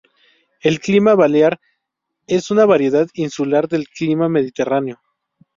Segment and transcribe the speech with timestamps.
[0.61, 1.59] El clima balear
[2.25, 4.99] es una variedad insular del clima mediterráneo.